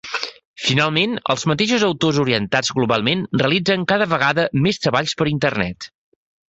Finalment, 0.61 1.13
els 1.33 1.45
mateixos 1.51 1.85
autors 1.89 2.19
orientats 2.25 2.73
globalment 2.79 3.23
realitzen 3.45 3.87
cada 3.95 4.11
vegada 4.19 4.51
més 4.67 4.85
treballs 4.89 5.19
per 5.23 5.33
Internet. 5.39 5.93